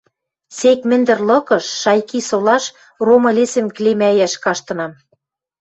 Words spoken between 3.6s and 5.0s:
клемӓйӓш каштынам.